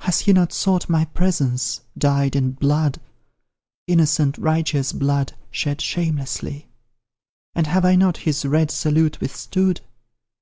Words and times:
Has 0.00 0.20
he 0.20 0.34
not 0.34 0.52
sought 0.52 0.90
my 0.90 1.06
presence, 1.06 1.80
dyed 1.96 2.36
in 2.36 2.50
blood 2.50 3.00
Innocent, 3.86 4.36
righteous 4.36 4.92
blood, 4.92 5.32
shed 5.50 5.80
shamelessly? 5.80 6.68
And 7.54 7.66
have 7.68 7.86
I 7.86 7.94
not 7.96 8.18
his 8.18 8.44
red 8.44 8.70
salute 8.70 9.22
withstood? 9.22 9.80